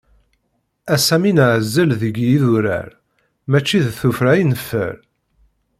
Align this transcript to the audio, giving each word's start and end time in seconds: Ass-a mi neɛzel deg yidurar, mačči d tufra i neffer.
Ass-a 0.93 1.17
mi 1.21 1.31
neɛzel 1.37 1.89
deg 2.01 2.15
yidurar, 2.25 2.89
mačči 3.49 3.77
d 3.85 3.87
tufra 3.99 4.31
i 4.41 4.43
neffer. 4.51 4.95